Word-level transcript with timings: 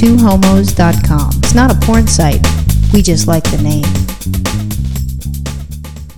twohomos.com. 0.00 1.30
It's 1.42 1.54
not 1.54 1.70
a 1.70 1.78
porn 1.86 2.06
site. 2.06 2.40
We 2.90 3.02
just 3.02 3.28
like 3.28 3.44
the 3.44 3.58
name. 3.58 3.84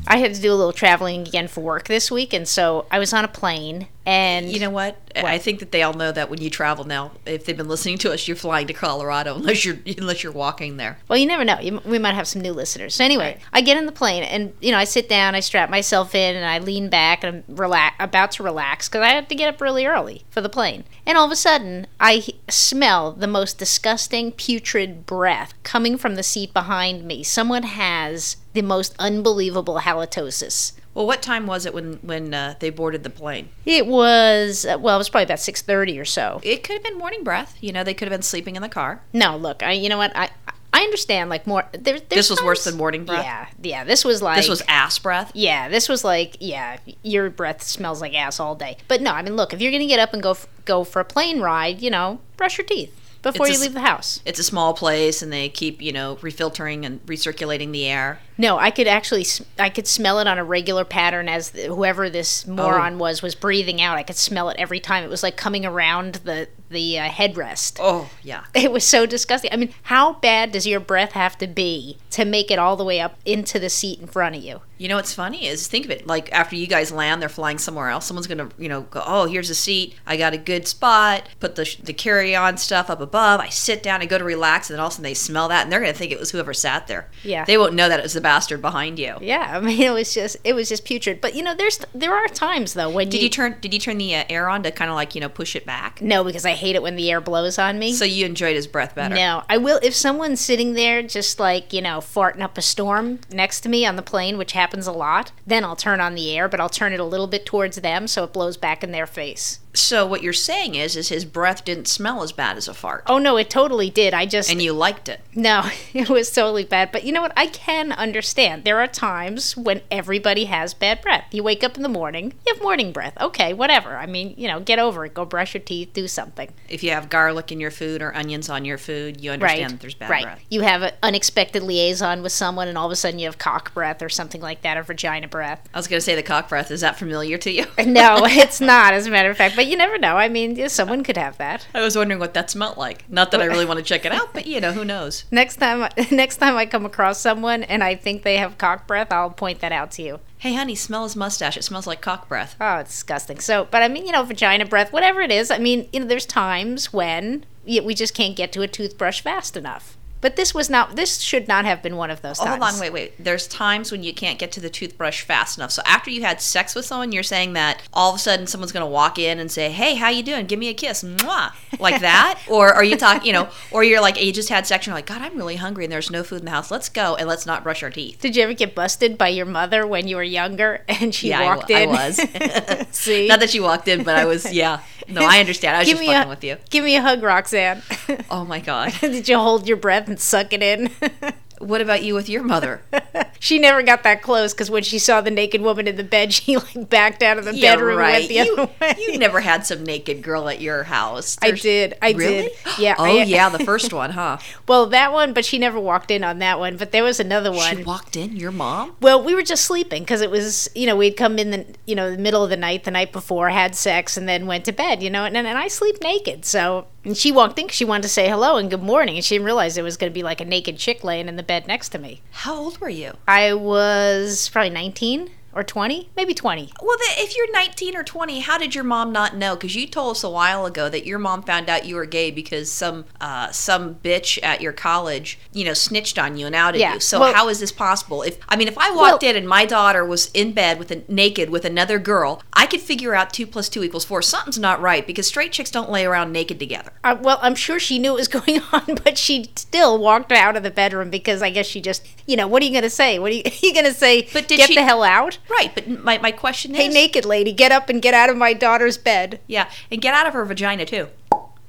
I 0.06 0.18
had 0.18 0.34
to 0.34 0.40
do 0.40 0.52
a 0.52 0.54
little 0.54 0.72
traveling 0.72 1.26
again 1.26 1.48
for 1.48 1.62
work 1.62 1.88
this 1.88 2.08
week, 2.08 2.32
and 2.32 2.46
so 2.46 2.86
I 2.92 3.00
was 3.00 3.12
on 3.12 3.24
a 3.24 3.28
plane. 3.28 3.88
And 4.04 4.50
You 4.50 4.60
know 4.60 4.70
what? 4.70 4.98
I 5.14 5.38
think 5.38 5.60
that 5.60 5.70
they 5.70 5.82
all 5.82 5.92
know 5.92 6.10
that 6.10 6.30
when 6.30 6.40
you 6.40 6.50
travel 6.50 6.84
now, 6.84 7.12
if 7.26 7.44
they've 7.44 7.56
been 7.56 7.68
listening 7.68 7.98
to 7.98 8.12
us, 8.12 8.26
you're 8.26 8.36
flying 8.36 8.66
to 8.66 8.72
Colorado 8.72 9.34
unless 9.36 9.64
you're 9.64 9.78
unless 9.98 10.22
you're 10.22 10.32
walking 10.32 10.76
there. 10.76 10.98
Well, 11.08 11.18
you 11.18 11.26
never 11.26 11.44
know. 11.44 11.58
You, 11.60 11.80
we 11.84 11.98
might 11.98 12.14
have 12.14 12.26
some 12.26 12.42
new 12.42 12.52
listeners. 12.52 12.94
So 12.94 13.04
anyway, 13.04 13.38
I 13.52 13.60
get 13.60 13.76
in 13.76 13.86
the 13.86 13.92
plane, 13.92 14.22
and 14.24 14.52
you 14.60 14.72
know, 14.72 14.78
I 14.78 14.84
sit 14.84 15.08
down, 15.08 15.34
I 15.34 15.40
strap 15.40 15.70
myself 15.70 16.14
in, 16.14 16.34
and 16.34 16.44
I 16.44 16.58
lean 16.58 16.88
back, 16.88 17.22
and 17.22 17.44
I'm 17.48 17.56
relax, 17.56 17.96
about 18.00 18.32
to 18.32 18.42
relax 18.42 18.88
because 18.88 19.02
I 19.02 19.10
had 19.10 19.28
to 19.28 19.34
get 19.34 19.54
up 19.54 19.60
really 19.60 19.86
early 19.86 20.24
for 20.30 20.40
the 20.40 20.48
plane. 20.48 20.84
And 21.06 21.16
all 21.16 21.26
of 21.26 21.32
a 21.32 21.36
sudden, 21.36 21.86
I 22.00 22.24
smell 22.48 23.12
the 23.12 23.26
most 23.26 23.58
disgusting, 23.58 24.32
putrid 24.32 25.06
breath 25.06 25.54
coming 25.62 25.96
from 25.96 26.14
the 26.16 26.22
seat 26.22 26.52
behind 26.52 27.04
me. 27.04 27.22
Someone 27.22 27.64
has 27.64 28.36
the 28.52 28.62
most 28.62 28.94
unbelievable 28.98 29.80
halitosis. 29.80 30.72
Well, 30.94 31.06
what 31.06 31.22
time 31.22 31.46
was 31.46 31.64
it 31.64 31.72
when 31.72 31.94
when 32.02 32.34
uh, 32.34 32.54
they 32.60 32.70
boarded 32.70 33.02
the 33.02 33.10
plane? 33.10 33.48
It 33.64 33.86
was 33.86 34.66
uh, 34.66 34.78
well, 34.78 34.96
it 34.96 34.98
was 34.98 35.08
probably 35.08 35.24
about 35.24 35.40
six 35.40 35.62
thirty 35.62 35.98
or 35.98 36.04
so. 36.04 36.40
It 36.42 36.62
could 36.62 36.74
have 36.74 36.82
been 36.82 36.98
morning 36.98 37.24
breath. 37.24 37.56
You 37.60 37.72
know, 37.72 37.82
they 37.84 37.94
could 37.94 38.08
have 38.08 38.14
been 38.16 38.22
sleeping 38.22 38.56
in 38.56 38.62
the 38.62 38.68
car. 38.68 39.00
No, 39.12 39.36
look, 39.36 39.62
I 39.62 39.72
you 39.72 39.88
know 39.88 39.98
what 39.98 40.14
I. 40.16 40.30
I 40.74 40.84
understand, 40.84 41.28
like 41.28 41.46
more. 41.46 41.64
There, 41.72 42.00
This 42.00 42.30
was 42.30 42.42
worse 42.42 42.64
than 42.64 42.78
morning 42.78 43.04
breath? 43.04 43.22
Yeah, 43.22 43.46
yeah. 43.62 43.84
This 43.84 44.06
was 44.06 44.22
like 44.22 44.38
This 44.38 44.48
was 44.48 44.62
ass 44.66 44.98
breath. 44.98 45.30
Yeah, 45.34 45.68
this 45.68 45.86
was 45.86 46.02
like 46.02 46.38
yeah, 46.40 46.78
your 47.02 47.28
breath 47.28 47.62
smells 47.62 48.00
like 48.00 48.14
ass 48.14 48.40
all 48.40 48.54
day. 48.54 48.78
But 48.88 49.02
no, 49.02 49.12
I 49.12 49.20
mean, 49.20 49.36
look, 49.36 49.52
if 49.52 49.60
you're 49.60 49.70
gonna 49.70 49.86
get 49.86 49.98
up 49.98 50.14
and 50.14 50.22
go 50.22 50.30
f- 50.30 50.46
go 50.64 50.82
for 50.82 51.00
a 51.00 51.04
plane 51.04 51.40
ride, 51.40 51.82
you 51.82 51.90
know, 51.90 52.20
brush 52.38 52.56
your 52.56 52.66
teeth 52.66 52.98
before 53.22 53.46
a 53.46 53.48
you 53.48 53.54
s- 53.54 53.60
leave 53.60 53.74
the 53.74 53.80
house. 53.80 54.20
It's 54.24 54.38
a 54.38 54.44
small 54.44 54.74
place, 54.74 55.22
and 55.22 55.32
they 55.32 55.48
keep 55.48 55.80
you 55.80 55.92
know 55.92 56.16
refiltering 56.16 56.84
and 56.84 57.04
recirculating 57.06 57.72
the 57.72 57.86
air. 57.86 58.20
No, 58.38 58.58
I 58.58 58.70
could 58.70 58.86
actually, 58.86 59.26
I 59.58 59.70
could 59.70 59.86
smell 59.86 60.18
it 60.18 60.26
on 60.26 60.38
a 60.38 60.44
regular 60.44 60.84
pattern 60.84 61.28
as 61.28 61.50
whoever 61.50 62.10
this 62.10 62.44
oh. 62.48 62.52
moron 62.52 62.98
was 62.98 63.22
was 63.22 63.34
breathing 63.34 63.80
out. 63.80 63.98
I 63.98 64.02
could 64.02 64.16
smell 64.16 64.48
it 64.48 64.56
every 64.58 64.80
time. 64.80 65.04
It 65.04 65.10
was 65.10 65.22
like 65.22 65.36
coming 65.36 65.64
around 65.64 66.16
the 66.24 66.48
the 66.72 66.98
uh, 66.98 67.08
headrest. 67.08 67.78
Oh 67.80 68.10
yeah. 68.22 68.44
It 68.54 68.72
was 68.72 68.84
so 68.84 69.06
disgusting. 69.06 69.52
I 69.52 69.56
mean, 69.56 69.72
how 69.84 70.14
bad 70.14 70.52
does 70.52 70.66
your 70.66 70.80
breath 70.80 71.12
have 71.12 71.38
to 71.38 71.46
be 71.46 71.98
to 72.10 72.24
make 72.24 72.50
it 72.50 72.58
all 72.58 72.76
the 72.76 72.84
way 72.84 73.00
up 73.00 73.16
into 73.24 73.58
the 73.58 73.70
seat 73.70 74.00
in 74.00 74.06
front 74.06 74.36
of 74.36 74.42
you? 74.42 74.62
You 74.78 74.88
know 74.88 74.96
what's 74.96 75.14
funny 75.14 75.46
is 75.46 75.68
think 75.68 75.84
of 75.84 75.92
it 75.92 76.08
like 76.08 76.32
after 76.32 76.56
you 76.56 76.66
guys 76.66 76.90
land, 76.90 77.22
they're 77.22 77.28
flying 77.28 77.58
somewhere 77.58 77.88
else. 77.88 78.06
Someone's 78.06 78.26
gonna 78.26 78.48
you 78.58 78.68
know 78.68 78.82
go, 78.82 79.02
oh 79.06 79.26
here's 79.26 79.50
a 79.50 79.54
seat. 79.54 79.94
I 80.06 80.16
got 80.16 80.32
a 80.32 80.38
good 80.38 80.66
spot. 80.66 81.28
Put 81.38 81.54
the 81.54 81.76
the 81.82 81.92
carry 81.92 82.34
on 82.34 82.56
stuff 82.56 82.90
up 82.90 83.00
above. 83.00 83.40
I 83.40 83.48
sit 83.48 83.82
down. 83.82 84.02
I 84.02 84.06
go 84.06 84.18
to 84.18 84.24
relax, 84.24 84.68
and 84.68 84.74
then 84.74 84.80
all 84.80 84.88
of 84.88 84.92
a 84.92 84.94
sudden 84.94 85.04
they 85.04 85.14
smell 85.14 85.48
that, 85.48 85.62
and 85.62 85.72
they're 85.72 85.80
gonna 85.80 85.92
think 85.92 86.10
it 86.10 86.18
was 86.18 86.32
whoever 86.32 86.52
sat 86.52 86.88
there. 86.88 87.08
Yeah. 87.22 87.44
They 87.44 87.58
won't 87.58 87.74
know 87.74 87.88
that 87.88 88.00
it 88.00 88.02
was 88.02 88.14
the 88.14 88.20
bastard 88.20 88.60
behind 88.60 88.98
you. 88.98 89.16
Yeah, 89.20 89.52
I 89.56 89.60
mean, 89.60 89.80
it 89.80 89.92
was 89.92 90.12
just, 90.12 90.36
it 90.42 90.54
was 90.54 90.68
just 90.68 90.84
putrid. 90.84 91.20
But 91.20 91.34
you 91.34 91.42
know, 91.42 91.54
there's 91.54 91.78
there 91.94 92.14
are 92.14 92.26
times 92.28 92.74
though 92.74 92.90
when 92.90 93.08
Did 93.08 93.22
you 93.22 93.28
turn 93.28 93.58
Did 93.60 93.72
you 93.72 93.80
turn 93.80 93.98
the 93.98 94.14
uh, 94.16 94.24
air 94.28 94.48
on 94.48 94.62
to 94.64 94.70
kind 94.72 94.90
of 94.90 94.96
like 94.96 95.14
you 95.14 95.20
know 95.20 95.28
push 95.28 95.54
it 95.54 95.64
back? 95.64 96.02
No, 96.02 96.24
because 96.24 96.44
I 96.44 96.52
hate 96.62 96.76
it 96.76 96.82
when 96.82 96.96
the 96.96 97.10
air 97.10 97.20
blows 97.20 97.58
on 97.58 97.78
me. 97.78 97.92
So 97.92 98.04
you 98.04 98.24
enjoyed 98.24 98.56
his 98.56 98.66
breath 98.66 98.94
better. 98.94 99.14
no, 99.14 99.42
I 99.50 99.58
will 99.58 99.80
if 99.82 99.94
someone's 99.94 100.40
sitting 100.40 100.72
there 100.72 101.02
just 101.02 101.38
like, 101.38 101.72
you 101.72 101.82
know, 101.82 101.98
farting 101.98 102.40
up 102.40 102.56
a 102.56 102.62
storm 102.62 103.20
next 103.30 103.60
to 103.62 103.68
me 103.68 103.84
on 103.84 103.96
the 103.96 104.02
plane, 104.02 104.38
which 104.38 104.52
happens 104.52 104.86
a 104.86 104.92
lot, 104.92 105.32
then 105.46 105.64
I'll 105.64 105.76
turn 105.76 106.00
on 106.00 106.14
the 106.14 106.36
air, 106.36 106.48
but 106.48 106.60
I'll 106.60 106.68
turn 106.68 106.92
it 106.92 107.00
a 107.00 107.04
little 107.04 107.26
bit 107.26 107.44
towards 107.44 107.76
them 107.76 108.06
so 108.06 108.24
it 108.24 108.32
blows 108.32 108.56
back 108.56 108.82
in 108.82 108.92
their 108.92 109.06
face. 109.06 109.58
So 109.74 110.06
what 110.06 110.22
you're 110.22 110.32
saying 110.32 110.74
is, 110.74 110.96
is 110.96 111.08
his 111.08 111.24
breath 111.24 111.64
didn't 111.64 111.88
smell 111.88 112.22
as 112.22 112.32
bad 112.32 112.56
as 112.56 112.68
a 112.68 112.74
fart, 112.74 113.04
Oh 113.06 113.18
no, 113.18 113.36
it 113.36 113.50
totally 113.50 113.90
did. 113.90 114.14
I 114.14 114.26
just 114.26 114.50
and 114.50 114.60
you 114.60 114.72
liked 114.72 115.08
it. 115.08 115.20
No, 115.34 115.68
it 115.94 116.08
was 116.08 116.30
totally 116.30 116.64
bad. 116.64 116.92
But 116.92 117.04
you 117.04 117.12
know 117.12 117.22
what? 117.22 117.32
I 117.36 117.46
can 117.46 117.92
understand. 117.92 118.64
There 118.64 118.80
are 118.80 118.86
times 118.86 119.56
when 119.56 119.80
everybody 119.90 120.46
has 120.46 120.74
bad 120.74 121.00
breath. 121.00 121.24
You 121.32 121.42
wake 121.42 121.64
up 121.64 121.76
in 121.76 121.82
the 121.82 121.88
morning, 121.88 122.32
you 122.46 122.54
have 122.54 122.62
morning 122.62 122.92
breath. 122.92 123.14
Okay, 123.20 123.52
whatever. 123.52 123.96
I 123.96 124.06
mean, 124.06 124.34
you 124.36 124.48
know, 124.48 124.60
get 124.60 124.78
over 124.78 125.04
it. 125.04 125.14
Go 125.14 125.24
brush 125.24 125.54
your 125.54 125.62
teeth, 125.62 125.92
do 125.92 126.06
something. 126.06 126.52
If 126.68 126.82
you 126.82 126.90
have 126.90 127.08
garlic 127.08 127.50
in 127.50 127.60
your 127.60 127.70
food 127.70 128.02
or 128.02 128.14
onions 128.14 128.48
on 128.48 128.64
your 128.64 128.78
food, 128.78 129.20
you 129.20 129.30
understand 129.30 129.62
right. 129.62 129.70
that 129.70 129.80
there's 129.80 129.94
bad 129.94 130.10
right. 130.10 130.24
breath. 130.24 130.44
You 130.50 130.62
have 130.62 130.82
an 130.82 130.92
unexpected 131.02 131.62
liaison 131.62 132.22
with 132.22 132.32
someone, 132.32 132.68
and 132.68 132.76
all 132.76 132.86
of 132.86 132.92
a 132.92 132.96
sudden 132.96 133.18
you 133.18 133.26
have 133.26 133.38
cock 133.38 133.74
breath 133.74 134.02
or 134.02 134.08
something 134.08 134.40
like 134.40 134.62
that, 134.62 134.76
or 134.76 134.82
vagina 134.82 135.28
breath. 135.28 135.68
I 135.74 135.78
was 135.78 135.88
going 135.88 135.98
to 135.98 136.04
say 136.04 136.14
the 136.14 136.22
cock 136.22 136.48
breath. 136.48 136.70
Is 136.70 136.82
that 136.82 136.98
familiar 136.98 137.38
to 137.38 137.50
you? 137.50 137.66
No, 137.86 138.20
it's 138.24 138.60
not, 138.60 138.94
as 138.94 139.06
a 139.06 139.10
matter 139.10 139.30
of 139.30 139.36
fact. 139.36 139.56
But 139.56 139.61
you 139.66 139.76
never 139.76 139.98
know. 139.98 140.16
I 140.16 140.28
mean, 140.28 140.56
yeah, 140.56 140.68
someone 140.68 141.02
could 141.02 141.16
have 141.16 141.38
that. 141.38 141.66
I 141.74 141.80
was 141.80 141.96
wondering 141.96 142.20
what 142.20 142.34
that 142.34 142.50
smelled 142.50 142.76
like. 142.76 143.08
Not 143.10 143.30
that 143.30 143.42
I 143.42 143.46
really 143.46 143.64
want 143.64 143.78
to 143.78 143.84
check 143.84 144.04
it 144.04 144.12
out, 144.12 144.32
but 144.32 144.46
you 144.46 144.60
know, 144.60 144.72
who 144.72 144.84
knows? 144.84 145.24
Next 145.30 145.56
time, 145.56 145.88
next 146.10 146.36
time 146.36 146.56
I 146.56 146.66
come 146.66 146.86
across 146.86 147.20
someone 147.20 147.62
and 147.64 147.82
I 147.82 147.94
think 147.94 148.22
they 148.22 148.36
have 148.36 148.58
cock 148.58 148.86
breath, 148.86 149.12
I'll 149.12 149.30
point 149.30 149.60
that 149.60 149.72
out 149.72 149.90
to 149.92 150.02
you. 150.02 150.20
Hey, 150.38 150.54
honey, 150.54 150.74
smell 150.74 151.04
his 151.04 151.16
mustache. 151.16 151.56
It 151.56 151.64
smells 151.64 151.86
like 151.86 152.00
cock 152.00 152.28
breath. 152.28 152.56
Oh, 152.60 152.78
it's 152.78 152.90
disgusting. 152.90 153.38
So, 153.38 153.68
but 153.70 153.82
I 153.82 153.88
mean, 153.88 154.06
you 154.06 154.12
know, 154.12 154.24
vagina 154.24 154.66
breath, 154.66 154.92
whatever 154.92 155.20
it 155.20 155.30
is. 155.30 155.50
I 155.50 155.58
mean, 155.58 155.88
you 155.92 156.00
know, 156.00 156.06
there's 156.06 156.26
times 156.26 156.92
when 156.92 157.46
we 157.64 157.94
just 157.94 158.14
can't 158.14 158.36
get 158.36 158.52
to 158.52 158.62
a 158.62 158.68
toothbrush 158.68 159.20
fast 159.20 159.56
enough. 159.56 159.96
But 160.22 160.36
this 160.36 160.54
was 160.54 160.70
not. 160.70 160.96
This 160.96 161.18
should 161.20 161.46
not 161.48 161.66
have 161.66 161.82
been 161.82 161.96
one 161.96 162.10
of 162.10 162.22
those 162.22 162.40
Oh, 162.40 162.44
times. 162.46 162.62
hold 162.64 162.74
on, 162.74 162.80
wait, 162.80 162.92
wait. 162.92 163.22
There's 163.22 163.46
times 163.46 163.92
when 163.92 164.02
you 164.02 164.14
can't 164.14 164.38
get 164.38 164.50
to 164.52 164.60
the 164.60 164.70
toothbrush 164.70 165.20
fast 165.22 165.58
enough. 165.58 165.72
So 165.72 165.82
after 165.84 166.10
you 166.10 166.22
had 166.22 166.40
sex 166.40 166.74
with 166.74 166.86
someone, 166.86 167.12
you're 167.12 167.22
saying 167.22 167.52
that 167.52 167.82
all 167.92 168.10
of 168.10 168.16
a 168.16 168.18
sudden 168.18 168.46
someone's 168.46 168.72
going 168.72 168.86
to 168.86 168.90
walk 168.90 169.18
in 169.18 169.38
and 169.38 169.50
say, 169.52 169.70
"Hey, 169.70 169.96
how 169.96 170.08
you 170.08 170.22
doing? 170.22 170.46
Give 170.46 170.58
me 170.58 170.68
a 170.68 170.74
kiss." 170.74 171.02
Mwah. 171.02 171.52
Like 171.78 172.00
that? 172.00 172.40
or 172.48 172.72
are 172.72 172.84
you 172.84 172.96
talking, 172.96 173.26
you 173.26 173.32
know, 173.34 173.48
or 173.70 173.84
you're 173.84 174.00
like 174.00 174.22
you 174.22 174.32
just 174.32 174.48
had 174.48 174.66
sex 174.66 174.86
and 174.86 174.92
you're 174.92 174.96
like, 174.96 175.06
"God, 175.06 175.20
I'm 175.20 175.36
really 175.36 175.56
hungry 175.56 175.84
and 175.84 175.92
there's 175.92 176.10
no 176.10 176.22
food 176.22 176.38
in 176.38 176.44
the 176.46 176.50
house. 176.52 176.70
Let's 176.70 176.88
go 176.88 177.16
and 177.16 177.28
let's 177.28 177.44
not 177.44 177.62
brush 177.62 177.82
our 177.82 177.90
teeth." 177.90 178.20
Did 178.20 178.36
you 178.36 178.42
ever 178.44 178.54
get 178.54 178.74
busted 178.74 179.18
by 179.18 179.28
your 179.28 179.46
mother 179.46 179.86
when 179.86 180.06
you 180.08 180.16
were 180.16 180.22
younger 180.22 180.84
and 180.88 181.12
she 181.14 181.30
Yeah, 181.30 181.40
I 181.40 181.44
walked 181.56 181.68
wa- 181.68 181.76
I 181.76 181.80
in? 181.80 181.88
was. 181.90 182.16
See, 182.96 183.26
Not 183.26 183.40
that 183.40 183.50
she 183.50 183.58
walked 183.60 183.88
in, 183.88 184.04
but 184.04 184.16
I 184.16 184.24
was, 184.24 184.52
yeah. 184.52 184.80
No, 185.08 185.22
I 185.22 185.40
understand. 185.40 185.74
I 185.76 185.80
was 185.80 185.88
give 185.88 185.98
just 185.98 186.06
fucking 186.08 186.26
a, 186.26 186.28
with 186.28 186.44
you. 186.44 186.56
Give 186.70 186.84
me 186.84 186.94
a 186.96 187.02
hug, 187.02 187.22
Roxanne. 187.24 187.82
Oh 188.30 188.44
my 188.44 188.60
God. 188.60 188.92
Did 189.00 189.28
you 189.28 189.36
hold 189.36 189.66
your 189.66 189.76
breath 189.76 190.08
and 190.12 190.20
suck 190.20 190.52
it 190.52 190.62
in? 190.62 190.90
What 191.58 191.80
about 191.80 192.02
you 192.02 192.14
with 192.14 192.28
your 192.28 192.42
mother? 192.42 192.82
she 193.38 193.60
never 193.60 193.84
got 193.84 194.02
that 194.02 194.20
close 194.20 194.52
because 194.52 194.68
when 194.68 194.82
she 194.82 194.98
saw 194.98 195.20
the 195.20 195.30
naked 195.30 195.60
woman 195.60 195.86
in 195.86 195.94
the 195.94 196.02
bed, 196.02 196.32
she 196.32 196.56
like 196.56 196.90
backed 196.90 197.22
out 197.22 197.38
of 197.38 197.44
the 197.44 197.54
Yeah, 197.54 197.76
bedroom 197.76 197.98
right. 197.98 198.26
the 198.26 198.34
you, 198.34 198.52
other 198.54 198.72
way. 198.80 198.94
you 198.98 199.16
never 199.16 199.38
had 199.38 199.64
some 199.64 199.84
naked 199.84 200.22
girl 200.22 200.48
at 200.48 200.60
your 200.60 200.82
house. 200.82 201.38
I 201.40 201.52
did. 201.52 201.94
I 202.02 202.12
really? 202.14 202.48
did. 202.48 202.52
Yeah. 202.80 202.96
Oh 202.98 203.04
I- 203.04 203.22
yeah, 203.22 203.48
the 203.48 203.60
first 203.64 203.92
one, 203.92 204.10
huh? 204.10 204.38
Well, 204.66 204.86
that 204.86 205.12
one, 205.12 205.32
but 205.32 205.44
she 205.44 205.56
never 205.56 205.78
walked 205.78 206.10
in 206.10 206.24
on 206.24 206.40
that 206.40 206.58
one. 206.58 206.76
But 206.78 206.90
there 206.90 207.04
was 207.04 207.20
another 207.20 207.52
one. 207.52 207.76
She 207.76 207.84
walked 207.84 208.16
in. 208.16 208.34
Your 208.34 208.50
mom? 208.50 208.96
well, 209.00 209.22
we 209.22 209.32
were 209.32 209.42
just 209.42 209.64
sleeping 209.64 210.02
because 210.02 210.20
it 210.20 210.32
was, 210.32 210.68
you 210.74 210.86
know, 210.86 210.96
we'd 210.96 211.16
come 211.16 211.38
in 211.38 211.52
the, 211.52 211.66
you 211.86 211.94
know, 211.94 212.10
the 212.10 212.18
middle 212.18 212.42
of 212.42 212.50
the 212.50 212.56
night, 212.56 212.82
the 212.82 212.90
night 212.90 213.12
before, 213.12 213.50
had 213.50 213.76
sex, 213.76 214.16
and 214.16 214.28
then 214.28 214.46
went 214.48 214.64
to 214.64 214.72
bed, 214.72 215.00
you 215.00 215.10
know, 215.10 215.24
and 215.26 215.36
and 215.36 215.46
I 215.46 215.68
sleep 215.68 216.02
naked. 216.02 216.44
So, 216.44 216.86
and 217.04 217.16
she 217.16 217.32
walked 217.32 217.58
in 217.58 217.68
she 217.68 217.84
wanted 217.84 218.02
to 218.02 218.08
say 218.08 218.28
hello 218.28 218.56
and 218.56 218.70
good 218.70 218.82
morning, 218.82 219.16
and 219.16 219.24
she 219.24 219.34
didn't 219.34 219.46
realize 219.46 219.76
it 219.76 219.82
was 219.82 219.96
going 219.96 220.10
to 220.10 220.14
be 220.14 220.22
like 220.22 220.40
a 220.40 220.44
naked 220.44 220.78
chick 220.78 221.02
laying 221.02 221.28
in 221.28 221.36
the 221.36 221.42
bed 221.42 221.66
next 221.66 221.90
to 221.90 221.98
me. 221.98 222.22
How 222.30 222.54
old 222.54 222.80
were 222.80 222.88
you? 222.88 223.12
I 223.26 223.54
was 223.54 224.48
probably 224.48 224.70
19 224.70 225.30
or 225.54 225.62
20, 225.62 226.10
maybe 226.16 226.34
20. 226.34 226.72
Well, 226.82 226.96
if 227.18 227.36
you're 227.36 227.50
19 227.52 227.96
or 227.96 228.02
20, 228.04 228.40
how 228.40 228.58
did 228.58 228.74
your 228.74 228.84
mom 228.84 229.12
not 229.12 229.36
know? 229.36 229.54
Because 229.54 229.74
you 229.76 229.86
told 229.86 230.12
us 230.16 230.24
a 230.24 230.30
while 230.30 230.66
ago 230.66 230.88
that 230.88 231.06
your 231.06 231.18
mom 231.18 231.42
found 231.42 231.68
out 231.68 231.84
you 231.84 231.94
were 231.96 232.06
gay 232.06 232.30
because 232.30 232.70
some 232.70 233.04
uh, 233.20 233.50
some 233.52 233.96
bitch 233.96 234.38
at 234.42 234.60
your 234.60 234.72
college, 234.72 235.38
you 235.52 235.64
know, 235.64 235.74
snitched 235.74 236.18
on 236.18 236.36
you 236.36 236.46
and 236.46 236.54
outed 236.54 236.80
Yeah, 236.80 236.94
you. 236.94 237.00
So 237.00 237.20
well- 237.20 237.34
how 237.34 237.48
is 237.48 237.60
this 237.60 237.72
possible? 237.72 238.22
If 238.22 238.38
I 238.48 238.56
mean, 238.56 238.68
if 238.68 238.78
I 238.78 238.90
walked 238.90 239.22
Well- 239.22 239.30
in 239.30 239.36
and 239.36 239.48
my 239.48 239.64
daughter 239.66 240.04
was 240.04 240.30
in 240.32 240.52
bed 240.52 240.78
with 240.78 240.90
a 240.90 241.02
naked 241.08 241.50
with 241.50 241.64
another 241.64 241.98
girl, 241.98 242.42
I 242.52 242.66
could 242.66 242.80
figure 242.80 243.14
out 243.14 243.32
two 243.32 243.46
plus 243.46 243.68
two 243.68 243.82
equals 243.84 244.04
four. 244.04 244.22
Something's 244.22 244.58
not 244.58 244.80
right 244.80 245.06
because 245.06 245.26
straight 245.26 245.52
chicks 245.52 245.70
don't 245.70 245.90
lay 245.90 246.04
around 246.06 246.32
naked 246.32 246.58
together. 246.58 246.92
Uh, 247.04 247.16
well, 247.20 247.38
I'm 247.42 247.54
sure 247.54 247.78
she 247.78 247.98
knew 247.98 248.12
what 248.12 248.18
was 248.18 248.28
going 248.40 248.60
on, 248.72 248.98
but 249.04 249.18
she 249.18 249.50
still 249.56 249.98
walked 249.98 250.32
out 250.32 250.56
of 250.56 250.62
the 250.62 250.70
bedroom 250.70 251.10
because 251.10 251.42
I 251.42 251.50
guess 251.50 251.66
she 251.66 251.80
just, 251.80 252.06
you 252.26 252.36
know, 252.36 252.46
what 252.48 252.62
are 252.62 252.66
you 252.66 252.72
going 252.72 252.82
to 252.82 252.90
say? 252.90 253.18
What 253.18 253.30
are 253.32 253.34
you, 253.34 253.42
you 253.62 253.72
going 253.72 253.84
to 253.86 253.92
say? 253.94 254.28
But 254.32 254.48
did 254.48 254.58
get 254.58 254.68
she- 254.68 254.74
the 254.74 254.82
hell 254.84 255.02
out? 255.02 255.38
Right, 255.48 255.72
but 255.74 255.88
my, 255.88 256.18
my 256.18 256.30
question 256.32 256.74
Hey, 256.74 256.86
is, 256.86 256.94
Hey, 256.94 257.00
naked 257.02 257.24
lady, 257.24 257.52
get 257.52 257.72
up 257.72 257.88
and 257.88 258.00
get 258.00 258.14
out 258.14 258.30
of 258.30 258.36
my 258.36 258.52
daughter's 258.52 258.96
bed. 258.98 259.40
yeah, 259.46 259.70
and 259.90 260.00
get 260.00 260.14
out 260.14 260.26
of 260.26 260.34
her 260.34 260.44
vagina 260.44 260.84
too. 260.84 261.08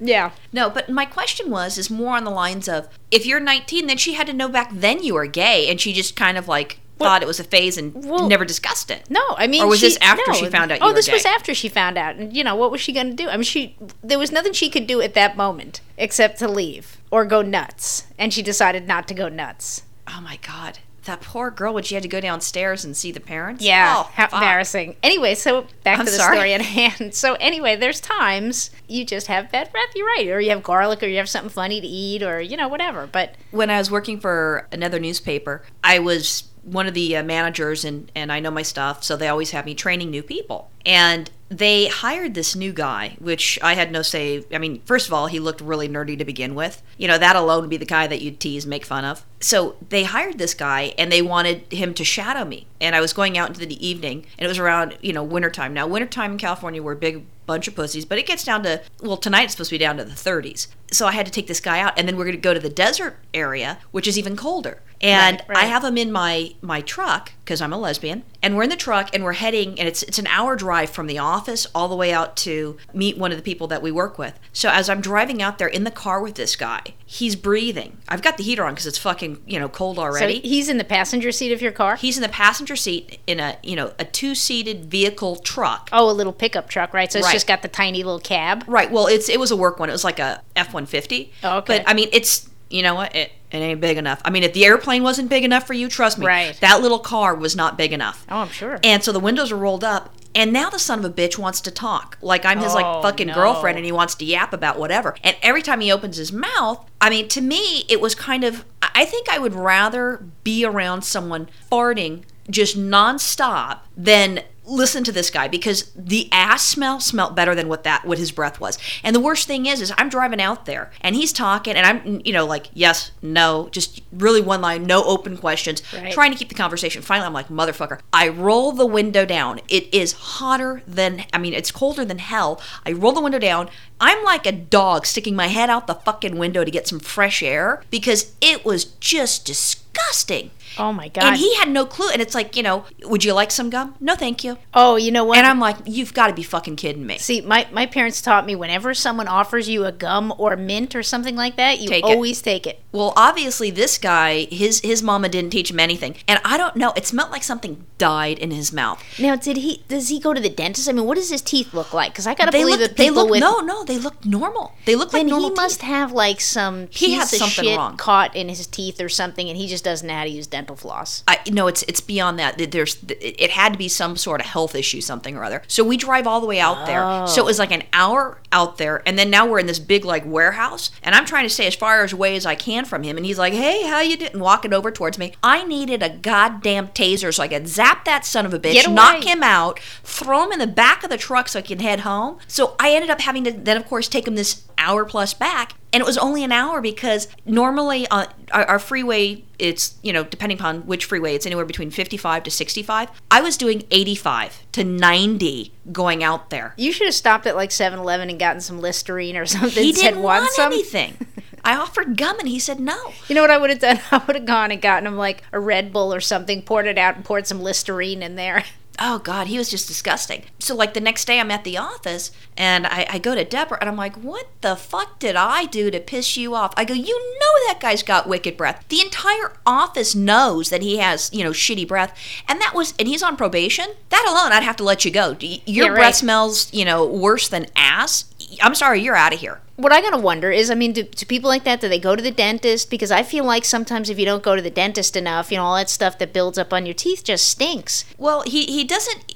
Yeah. 0.00 0.32
No, 0.52 0.68
but 0.70 0.88
my 0.88 1.04
question 1.06 1.50
was 1.50 1.78
is 1.78 1.88
more 1.90 2.16
on 2.16 2.24
the 2.24 2.30
lines 2.30 2.68
of 2.68 2.88
if 3.10 3.24
you're 3.24 3.40
19, 3.40 3.86
then 3.86 3.96
she 3.96 4.14
had 4.14 4.26
to 4.26 4.32
know 4.32 4.48
back 4.48 4.70
then 4.72 5.02
you 5.02 5.14
were 5.14 5.26
gay, 5.26 5.68
and 5.70 5.80
she 5.80 5.92
just 5.92 6.16
kind 6.16 6.36
of 6.36 6.48
like 6.48 6.80
Well- 6.98 7.08
thought 7.10 7.22
it 7.22 7.26
was 7.26 7.38
a 7.40 7.44
phase 7.44 7.78
and 7.78 8.04
well- 8.04 8.28
never 8.28 8.44
discussed 8.44 8.90
it. 8.90 9.04
No, 9.08 9.20
I 9.36 9.46
mean, 9.46 9.62
Or 9.62 9.68
was 9.68 9.78
she- 9.80 9.86
this 9.86 9.98
after 10.00 10.24
no. 10.28 10.34
she 10.34 10.46
found 10.50 10.72
out 10.72 10.78
oh, 10.82 10.86
you 10.86 10.90
Oh, 10.90 10.94
this 10.94 11.10
was 11.10 11.24
after 11.24 11.54
she 11.54 11.68
found 11.68 11.96
out, 11.96 12.16
and 12.16 12.36
you 12.36 12.42
know 12.44 12.56
what 12.56 12.70
was 12.72 12.80
she 12.80 12.92
going 12.92 13.10
to 13.10 13.14
do? 13.16 13.28
I 13.28 13.36
mean, 13.36 13.44
she 13.44 13.76
there 14.02 14.18
was 14.18 14.32
nothing 14.32 14.52
she 14.52 14.68
could 14.68 14.86
do 14.86 15.00
at 15.00 15.14
that 15.14 15.36
moment 15.36 15.80
except 15.96 16.38
to 16.40 16.48
leave 16.48 16.98
or 17.10 17.24
go 17.24 17.40
nuts, 17.42 18.04
and 18.18 18.34
she 18.34 18.42
decided 18.42 18.86
not 18.88 19.06
to 19.08 19.14
go 19.14 19.28
nuts. 19.28 19.82
Oh 20.08 20.20
my 20.20 20.38
god, 20.46 20.80
that 21.04 21.20
poor 21.20 21.50
girl 21.50 21.74
when 21.74 21.82
she 21.84 21.94
had 21.94 22.02
to 22.02 22.08
go 22.08 22.20
downstairs 22.20 22.84
and 22.84 22.96
see 22.96 23.12
the 23.12 23.20
parents. 23.20 23.62
Yeah, 23.64 23.94
Oh, 23.98 24.10
how 24.14 24.26
fuck. 24.26 24.34
embarrassing. 24.40 24.96
Anyway, 25.02 25.34
so 25.34 25.66
back 25.82 25.98
I'm 25.98 26.06
to 26.06 26.10
the 26.10 26.16
sorry. 26.18 26.36
story 26.36 26.52
at 26.54 26.62
hand. 26.62 27.14
So 27.14 27.34
anyway, 27.34 27.76
there's 27.76 28.00
times 28.00 28.70
you 28.88 29.04
just 29.04 29.26
have 29.28 29.50
bad 29.52 29.70
breath. 29.72 29.88
You're 29.94 30.06
right, 30.06 30.26
or 30.28 30.40
you 30.40 30.50
have 30.50 30.62
garlic, 30.62 31.02
or 31.02 31.06
you 31.06 31.18
have 31.18 31.28
something 31.28 31.50
funny 31.50 31.80
to 31.80 31.86
eat, 31.86 32.22
or 32.22 32.40
you 32.40 32.56
know 32.56 32.68
whatever. 32.68 33.06
But 33.06 33.34
when 33.50 33.70
I 33.70 33.78
was 33.78 33.90
working 33.90 34.18
for 34.20 34.66
another 34.72 34.98
newspaper, 34.98 35.62
I 35.82 35.98
was 35.98 36.44
one 36.64 36.86
of 36.86 36.94
the 36.94 37.16
uh, 37.16 37.22
managers 37.22 37.84
and, 37.84 38.10
and 38.14 38.32
I 38.32 38.40
know 38.40 38.50
my 38.50 38.62
stuff, 38.62 39.04
so 39.04 39.16
they 39.16 39.28
always 39.28 39.50
have 39.50 39.66
me 39.66 39.74
training 39.74 40.10
new 40.10 40.22
people. 40.22 40.70
And 40.86 41.30
they 41.48 41.86
hired 41.86 42.34
this 42.34 42.56
new 42.56 42.72
guy, 42.72 43.16
which 43.18 43.58
I 43.62 43.74
had 43.74 43.92
no 43.92 44.02
say. 44.02 44.44
I 44.52 44.58
mean, 44.58 44.80
first 44.84 45.06
of 45.06 45.12
all, 45.12 45.26
he 45.26 45.38
looked 45.38 45.60
really 45.60 45.88
nerdy 45.88 46.18
to 46.18 46.24
begin 46.24 46.54
with. 46.54 46.82
You 46.96 47.08
know, 47.08 47.18
that 47.18 47.36
alone 47.36 47.62
would 47.62 47.70
be 47.70 47.76
the 47.76 47.84
guy 47.84 48.06
that 48.06 48.20
you'd 48.20 48.40
tease, 48.40 48.66
make 48.66 48.84
fun 48.84 49.04
of. 49.04 49.24
So 49.40 49.76
they 49.88 50.04
hired 50.04 50.38
this 50.38 50.54
guy 50.54 50.94
and 50.98 51.12
they 51.12 51.22
wanted 51.22 51.72
him 51.72 51.94
to 51.94 52.04
shadow 52.04 52.44
me. 52.44 52.66
And 52.80 52.96
I 52.96 53.00
was 53.00 53.12
going 53.12 53.38
out 53.38 53.48
into 53.48 53.66
the 53.66 53.86
evening 53.86 54.26
and 54.38 54.44
it 54.44 54.48
was 54.48 54.58
around, 54.58 54.98
you 55.00 55.12
know, 55.12 55.22
wintertime. 55.22 55.74
Now, 55.74 55.86
wintertime 55.86 56.32
in 56.32 56.38
California, 56.38 56.82
we're 56.82 56.94
big 56.94 57.24
bunch 57.46 57.68
of 57.68 57.74
pussies, 57.74 58.04
but 58.04 58.18
it 58.18 58.26
gets 58.26 58.44
down 58.44 58.62
to, 58.62 58.82
well, 59.02 59.16
tonight 59.16 59.44
it's 59.44 59.52
supposed 59.52 59.70
to 59.70 59.74
be 59.74 59.78
down 59.78 59.96
to 59.98 60.04
the 60.04 60.12
30s. 60.12 60.68
So 60.90 61.06
I 61.06 61.12
had 61.12 61.26
to 61.26 61.32
take 61.32 61.46
this 61.46 61.60
guy 61.60 61.80
out 61.80 61.98
and 61.98 62.06
then 62.06 62.16
we're 62.16 62.24
going 62.24 62.36
to 62.36 62.40
go 62.40 62.54
to 62.54 62.60
the 62.60 62.68
desert 62.68 63.18
area, 63.32 63.78
which 63.90 64.06
is 64.06 64.18
even 64.18 64.36
colder. 64.36 64.80
And 65.00 65.38
Right, 65.40 65.48
right. 65.48 65.64
I 65.64 65.66
have 65.66 65.84
him 65.84 65.98
in 65.98 66.10
my 66.12 66.54
my 66.62 66.80
truck 66.80 67.32
because 67.44 67.60
I'm 67.60 67.72
a 67.74 67.78
lesbian, 67.78 68.22
and 68.42 68.56
we're 68.56 68.62
in 68.62 68.70
the 68.70 68.76
truck 68.76 69.10
and 69.12 69.22
we're 69.22 69.34
heading, 69.34 69.78
and 69.78 69.86
it's 69.86 70.02
it's 70.02 70.18
an 70.18 70.26
hour 70.28 70.56
drive 70.56 70.90
from 70.90 71.06
the 71.06 71.18
office 71.18 71.66
all 71.74 71.88
the 71.88 71.94
way 71.96 72.12
out 72.12 72.36
to 72.38 72.76
meet 72.94 73.18
one 73.18 73.30
of 73.32 73.36
the 73.36 73.42
people 73.42 73.66
that 73.68 73.82
we 73.82 73.90
work 73.92 74.18
with. 74.18 74.38
So 74.52 74.70
as 74.70 74.88
I'm 74.88 75.00
driving 75.00 75.42
out 75.42 75.58
there 75.58 75.68
in 75.68 75.84
the 75.84 75.90
car 75.90 76.22
with 76.22 76.34
this 76.36 76.56
guy, 76.56 76.82
he's 77.04 77.36
breathing. 77.36 77.98
I've 78.08 78.22
got 78.22 78.38
the 78.38 78.42
heater 78.44 78.64
on 78.64 78.72
because 78.72 78.86
it's 78.86 78.98
fucking 78.98 79.42
you 79.46 79.58
know 79.60 79.68
cold 79.68 79.98
already. 79.98 80.40
so 80.40 80.48
he's 80.48 80.68
in 80.68 80.78
the 80.78 80.84
passenger 80.84 81.30
seat 81.32 81.52
of 81.52 81.60
your 81.60 81.72
car. 81.72 81.96
he's 81.96 82.16
in 82.16 82.22
the 82.22 82.28
passenger 82.30 82.76
seat 82.76 83.18
in 83.26 83.40
a 83.40 83.58
you 83.62 83.76
know 83.76 83.92
a 83.98 84.04
two 84.04 84.34
seated 84.34 84.86
vehicle 84.86 85.36
truck. 85.36 85.90
oh, 85.92 86.10
a 86.10 86.12
little 86.12 86.32
pickup 86.32 86.68
truck, 86.68 86.94
right? 86.94 87.12
So 87.12 87.18
it's 87.18 87.26
Right. 87.26 87.32
just 87.34 87.46
got 87.46 87.62
the 87.62 87.68
tiny 87.68 88.02
little 88.02 88.20
cab. 88.20 88.64
Right. 88.66 88.90
Well, 88.90 89.06
it's 89.06 89.28
it 89.28 89.38
was 89.38 89.50
a 89.50 89.56
work 89.56 89.78
one. 89.78 89.88
It 89.90 89.92
was 89.92 90.04
like 90.04 90.18
a 90.18 90.42
F 90.56 90.72
one 90.72 90.86
fifty. 90.86 91.32
Oh, 91.42 91.58
okay. 91.58 91.78
But 91.78 91.88
I 91.88 91.92
mean, 91.94 92.08
it's 92.12 92.48
you 92.70 92.82
know 92.82 92.94
what? 92.94 93.14
It 93.14 93.30
it 93.54 93.58
ain't 93.58 93.80
big 93.80 93.96
enough. 93.96 94.20
I 94.24 94.30
mean, 94.30 94.42
if 94.42 94.52
the 94.52 94.64
airplane 94.64 95.02
wasn't 95.02 95.28
big 95.30 95.44
enough 95.44 95.66
for 95.66 95.74
you, 95.74 95.88
trust 95.88 96.18
me, 96.18 96.26
Right. 96.26 96.56
that 96.60 96.80
little 96.82 96.98
car 96.98 97.34
was 97.34 97.54
not 97.56 97.78
big 97.78 97.92
enough. 97.92 98.24
Oh, 98.30 98.38
I'm 98.38 98.48
sure. 98.48 98.78
And 98.82 99.02
so 99.02 99.12
the 99.12 99.20
windows 99.20 99.52
are 99.52 99.56
rolled 99.56 99.84
up. 99.84 100.14
And 100.36 100.52
now 100.52 100.68
the 100.68 100.80
son 100.80 100.98
of 100.98 101.04
a 101.04 101.10
bitch 101.10 101.38
wants 101.38 101.60
to 101.60 101.70
talk. 101.70 102.18
Like 102.20 102.44
I'm 102.44 102.58
his 102.58 102.72
Oh, 102.72 102.74
like 102.74 103.02
fucking 103.02 103.28
no. 103.28 103.34
girlfriend 103.34 103.76
and 103.78 103.84
he 103.86 103.92
wants 103.92 104.16
to 104.16 104.24
yap 104.24 104.52
about 104.52 104.78
whatever. 104.80 105.14
And 105.22 105.36
every 105.42 105.62
time 105.62 105.78
he 105.80 105.92
opens 105.92 106.16
his 106.16 106.32
mouth, 106.32 106.84
I 107.00 107.08
mean, 107.08 107.28
to 107.28 107.40
me, 107.40 107.84
it 107.88 108.00
was 108.00 108.14
kind 108.16 108.42
of 108.42 108.64
I 108.82 108.88
I 108.96 109.04
think 109.04 109.28
I 109.28 109.38
would 109.38 109.54
rather 109.54 110.24
be 110.42 110.64
around 110.64 111.02
someone 111.02 111.48
farting 111.70 112.22
just 112.50 112.76
nonstop 112.78 113.78
than 113.96 114.42
listen 114.66 115.04
to 115.04 115.12
this 115.12 115.30
guy 115.30 115.46
because 115.48 115.90
the 115.94 116.28
ass 116.32 116.64
smell 116.64 116.98
smelt 117.00 117.34
better 117.34 117.54
than 117.54 117.68
what 117.68 117.84
that 117.84 118.04
what 118.04 118.18
his 118.18 118.32
breath 118.32 118.58
was. 118.60 118.78
And 119.02 119.14
the 119.14 119.20
worst 119.20 119.46
thing 119.46 119.66
is 119.66 119.80
is 119.80 119.92
I'm 119.98 120.08
driving 120.08 120.40
out 120.40 120.64
there 120.66 120.90
and 121.00 121.14
he's 121.14 121.32
talking 121.32 121.74
and 121.74 121.86
I'm 121.86 122.22
you 122.24 122.32
know 122.32 122.46
like 122.46 122.68
yes, 122.72 123.10
no, 123.22 123.68
just 123.72 124.00
really 124.12 124.40
one 124.40 124.60
line, 124.60 124.84
no 124.84 125.04
open 125.04 125.36
questions, 125.36 125.82
Right. 125.92 126.12
trying 126.12 126.32
to 126.32 126.38
keep 126.38 126.48
the 126.48 126.54
conversation. 126.54 127.02
Finally 127.02 127.26
I'm 127.26 127.32
like, 127.34 127.48
motherfucker, 127.48 128.00
I 128.12 128.28
roll 128.28 128.72
the 128.72 128.86
window 128.86 129.24
down. 129.26 129.60
It 129.68 129.92
is 129.94 130.12
hotter 130.12 130.82
than 130.86 131.24
I 131.32 131.38
mean, 131.38 131.52
it's 131.54 131.70
colder 131.70 132.04
than 132.04 132.18
hell. 132.18 132.60
I 132.86 132.92
roll 132.92 133.12
the 133.12 133.20
window 133.20 133.38
down. 133.38 133.68
I'm 134.00 134.22
like 134.24 134.46
a 134.46 134.52
dog 134.52 135.06
sticking 135.06 135.36
my 135.36 135.46
head 135.48 135.70
out 135.70 135.86
the 135.86 135.94
fucking 135.94 136.36
window 136.38 136.64
to 136.64 136.70
get 136.70 136.88
some 136.88 137.00
fresh 137.00 137.42
air 137.42 137.82
because 137.90 138.34
it 138.40 138.64
was 138.64 138.84
just 138.84 139.44
disgusting. 139.46 140.50
Oh 140.78 140.92
my 140.92 141.08
god. 141.08 141.24
And 141.24 141.36
he 141.36 141.54
had 141.56 141.68
no 141.68 141.84
clue. 141.86 142.08
And 142.12 142.20
it's 142.22 142.34
like, 142.34 142.56
you 142.56 142.62
know, 142.62 142.84
would 143.04 143.24
you 143.24 143.32
like 143.32 143.50
some 143.50 143.70
gum? 143.70 143.94
No, 144.00 144.14
thank 144.14 144.44
you. 144.44 144.58
oh, 144.74 144.96
you 144.96 145.10
know 145.10 145.24
what? 145.24 145.38
And 145.38 145.46
I'm 145.46 145.60
like, 145.60 145.76
you've 145.86 146.14
got 146.14 146.28
to 146.28 146.34
be 146.34 146.42
fucking 146.42 146.76
kidding 146.76 147.06
me. 147.06 147.18
See, 147.18 147.40
my, 147.40 147.66
my 147.72 147.86
parents 147.86 148.20
taught 148.22 148.46
me 148.46 148.54
whenever 148.56 148.94
someone 148.94 149.28
offers 149.28 149.68
you 149.68 149.84
a 149.84 149.92
gum 149.92 150.32
or 150.38 150.56
mint 150.56 150.94
or 150.94 151.02
something 151.02 151.36
like 151.36 151.56
that, 151.56 151.80
you 151.80 151.88
Take 151.88 152.04
it. 152.04 152.10
always 152.10 152.40
take 152.42 152.66
it. 152.66 152.80
Well, 152.92 153.12
obviously, 153.16 153.70
this 153.72 153.98
guy, 153.98 154.44
his 154.52 154.78
his 154.80 155.02
mama 155.02 155.28
didn't 155.28 155.50
teach 155.50 155.68
him 155.68 155.80
anything, 155.80 156.14
and 156.28 156.38
I 156.44 156.56
don't 156.56 156.76
know. 156.76 156.92
It 156.96 157.06
smelled 157.06 157.32
like 157.32 157.42
something 157.42 157.84
died 157.98 158.38
in 158.38 158.52
his 158.52 158.72
mouth. 158.72 159.02
Now, 159.18 159.34
did 159.34 159.56
he? 159.56 159.82
Does 159.88 160.10
he 160.10 160.20
go 160.20 160.32
to 160.32 160.40
the 160.40 160.48
dentist? 160.48 160.88
I 160.88 160.92
mean, 160.92 161.04
what 161.04 161.16
does 161.16 161.28
his 161.28 161.42
teeth 161.42 161.74
look 161.74 161.92
like? 161.92 162.12
Because 162.12 162.28
I 162.28 162.34
gotta 162.34 162.52
They 162.52 162.60
believe 162.60 162.78
look. 162.78 162.90
that 162.90 162.96
They 162.96 163.08
people 163.08 163.22
look. 163.24 163.30
with 163.32 163.40
No, 163.40 163.58
no, 163.58 163.82
they 163.82 163.98
look 163.98 164.24
normal. 164.24 164.74
They 164.84 164.94
look 164.94 165.12
like 165.12 165.22
then 165.22 165.26
normal 165.30 165.48
he 165.50 165.54
must 165.56 165.82
have 165.82 166.12
like 166.12 166.40
some 166.40 166.86
piece 166.86 167.00
He 167.00 167.12
had 167.14 167.24
of 167.24 167.28
something 167.30 167.64
shit 167.64 167.76
wrong. 167.76 167.96
caught 167.96 168.36
in 168.36 168.48
his 168.48 168.64
teeth 168.68 169.00
or 169.00 169.08
something, 169.08 169.48
and 169.48 169.58
he 169.58 169.66
just 169.66 169.82
doesn't 169.82 170.06
know 170.06 170.14
how 170.14 170.22
to 170.22 170.30
use 170.30 170.46
dental 170.46 170.63
floss. 170.76 171.22
I, 171.28 171.38
no, 171.50 171.66
it's 171.66 171.82
it's 171.84 172.00
beyond 172.00 172.38
that. 172.38 172.70
There's 172.70 172.96
it 173.08 173.50
had 173.50 173.72
to 173.72 173.78
be 173.78 173.88
some 173.88 174.16
sort 174.16 174.40
of 174.40 174.46
health 174.46 174.74
issue, 174.74 175.00
something 175.00 175.36
or 175.36 175.44
other. 175.44 175.62
So 175.68 175.84
we 175.84 175.96
drive 175.96 176.26
all 176.26 176.40
the 176.40 176.46
way 176.46 176.60
out 176.60 176.86
there. 176.86 177.26
So 177.26 177.42
it 177.42 177.44
was 177.44 177.58
like 177.58 177.70
an 177.70 177.82
hour 177.92 178.38
out 178.52 178.78
there, 178.78 179.02
and 179.06 179.18
then 179.18 179.30
now 179.30 179.46
we're 179.46 179.58
in 179.58 179.66
this 179.66 179.78
big 179.78 180.04
like 180.04 180.24
warehouse, 180.24 180.90
and 181.02 181.14
I'm 181.14 181.26
trying 181.26 181.44
to 181.44 181.50
stay 181.50 181.66
as 181.66 181.74
far 181.74 182.06
away 182.10 182.36
as 182.36 182.46
I 182.46 182.54
can 182.54 182.84
from 182.84 183.02
him, 183.02 183.16
and 183.16 183.26
he's 183.26 183.38
like, 183.38 183.52
"Hey, 183.52 183.86
how 183.86 184.00
you 184.00 184.16
doing?" 184.16 184.38
Walking 184.38 184.72
over 184.72 184.90
towards 184.90 185.18
me. 185.18 185.34
I 185.42 185.64
needed 185.64 186.02
a 186.02 186.08
goddamn 186.08 186.88
taser 186.88 187.32
so 187.34 187.42
I 187.42 187.48
could 187.48 187.68
zap 187.68 188.04
that 188.04 188.24
son 188.24 188.46
of 188.46 188.54
a 188.54 188.58
bitch, 188.58 188.74
knock 188.94 189.24
him 189.24 189.42
out, 189.42 189.78
throw 190.02 190.44
him 190.44 190.52
in 190.52 190.58
the 190.58 190.66
back 190.66 191.02
of 191.04 191.10
the 191.10 191.18
truck 191.18 191.48
so 191.48 191.58
I 191.58 191.62
can 191.62 191.80
head 191.80 192.00
home. 192.00 192.38
So 192.48 192.76
I 192.78 192.92
ended 192.92 193.10
up 193.10 193.20
having 193.20 193.44
to 193.44 193.52
then, 193.52 193.76
of 193.76 193.86
course, 193.86 194.08
take 194.08 194.26
him 194.26 194.34
this 194.34 194.62
hour 194.78 195.04
plus 195.04 195.34
back. 195.34 195.74
And 195.94 196.00
it 196.00 196.06
was 196.06 196.18
only 196.18 196.42
an 196.42 196.50
hour 196.50 196.80
because 196.80 197.28
normally 197.46 198.08
uh, 198.08 198.26
our, 198.50 198.64
our 198.64 198.78
freeway, 198.80 199.44
it's, 199.60 199.94
you 200.02 200.12
know, 200.12 200.24
depending 200.24 200.58
upon 200.58 200.80
which 200.88 201.04
freeway, 201.04 201.36
it's 201.36 201.46
anywhere 201.46 201.64
between 201.64 201.92
55 201.92 202.42
to 202.42 202.50
65. 202.50 203.10
I 203.30 203.40
was 203.40 203.56
doing 203.56 203.84
85 203.92 204.66
to 204.72 204.82
90 204.82 205.72
going 205.92 206.24
out 206.24 206.50
there. 206.50 206.74
You 206.76 206.90
should 206.90 207.06
have 207.06 207.14
stopped 207.14 207.46
at 207.46 207.54
like 207.54 207.70
7-Eleven 207.70 208.28
and 208.28 208.40
gotten 208.40 208.60
some 208.60 208.80
Listerine 208.80 209.36
or 209.36 209.46
something. 209.46 209.84
He 209.84 209.92
didn't 209.92 210.20
want 210.20 210.50
some? 210.50 210.72
anything. 210.72 211.28
I 211.64 211.76
offered 211.76 212.18
gum 212.18 212.40
and 212.40 212.48
he 212.48 212.58
said 212.58 212.80
no. 212.80 213.12
You 213.28 213.36
know 213.36 213.40
what 213.40 213.50
I 213.50 213.58
would 213.58 213.70
have 213.70 213.78
done? 213.78 214.00
I 214.10 214.18
would 214.26 214.34
have 214.34 214.46
gone 214.46 214.72
and 214.72 214.82
gotten 214.82 215.06
him 215.06 215.16
like 215.16 215.44
a 215.52 215.60
Red 215.60 215.92
Bull 215.92 216.12
or 216.12 216.20
something, 216.20 216.60
poured 216.62 216.86
it 216.86 216.98
out, 216.98 217.14
and 217.14 217.24
poured 217.24 217.46
some 217.46 217.62
Listerine 217.62 218.20
in 218.20 218.34
there. 218.34 218.64
Oh 218.98 219.18
God, 219.18 219.48
he 219.48 219.58
was 219.58 219.70
just 219.70 219.88
disgusting. 219.88 220.44
So 220.60 220.74
like 220.74 220.94
the 220.94 221.00
next 221.00 221.24
day, 221.26 221.40
I'm 221.40 221.50
at 221.50 221.64
the 221.64 221.76
office 221.76 222.30
and 222.56 222.86
I, 222.86 223.06
I 223.10 223.18
go 223.18 223.34
to 223.34 223.44
Deborah 223.44 223.78
and 223.80 223.88
I'm 223.90 223.96
like, 223.96 224.14
"What 224.16 224.46
the 224.60 224.76
fuck 224.76 225.18
did 225.18 225.34
I 225.36 225.64
do 225.66 225.90
to 225.90 225.98
piss 225.98 226.36
you 226.36 226.54
off?" 226.54 226.72
I 226.76 226.84
go, 226.84 226.94
"You 226.94 227.18
know 227.40 227.66
that 227.66 227.80
guy's 227.80 228.02
got 228.04 228.28
wicked 228.28 228.56
breath. 228.56 228.84
The 228.88 229.00
entire 229.00 229.52
office 229.66 230.14
knows 230.14 230.70
that 230.70 230.82
he 230.82 230.98
has 230.98 231.28
you 231.32 231.42
know 231.42 231.50
shitty 231.50 231.88
breath, 231.88 232.16
and 232.48 232.60
that 232.60 232.72
was 232.74 232.94
and 232.98 233.08
he's 233.08 233.22
on 233.22 233.36
probation. 233.36 233.86
That 234.10 234.26
alone, 234.28 234.52
I'd 234.52 234.62
have 234.62 234.76
to 234.76 234.84
let 234.84 235.04
you 235.04 235.10
go. 235.10 235.36
Your 235.40 235.60
Yeah, 235.66 235.86
right. 235.88 235.94
breath 235.96 236.14
smells 236.16 236.72
you 236.72 236.84
know 236.84 237.04
worse 237.04 237.48
than 237.48 237.66
ass. 237.74 238.26
I'm 238.62 238.74
sorry, 238.76 239.00
you're 239.00 239.16
out 239.16 239.34
of 239.34 239.40
here." 239.40 239.60
What 239.76 239.92
I 239.92 240.00
gotta 240.00 240.18
wonder 240.18 240.52
is, 240.52 240.70
I 240.70 240.74
mean, 240.74 240.92
do, 240.92 241.02
do 241.02 241.26
people 241.26 241.50
like 241.50 241.64
that? 241.64 241.80
Do 241.80 241.88
they 241.88 241.98
go 241.98 242.14
to 242.14 242.22
the 242.22 242.30
dentist? 242.30 242.90
Because 242.90 243.10
I 243.10 243.22
feel 243.22 243.44
like 243.44 243.64
sometimes 243.64 244.08
if 244.08 244.18
you 244.18 244.24
don't 244.24 244.42
go 244.42 244.54
to 244.54 244.62
the 244.62 244.70
dentist 244.70 245.16
enough, 245.16 245.50
you 245.50 245.56
know, 245.58 245.64
all 245.64 245.76
that 245.76 245.90
stuff 245.90 246.18
that 246.18 246.32
builds 246.32 246.58
up 246.58 246.72
on 246.72 246.86
your 246.86 246.94
teeth 246.94 247.24
just 247.24 247.48
stinks. 247.48 248.04
Well, 248.16 248.42
he 248.42 248.66
he 248.66 248.84
doesn't. 248.84 249.34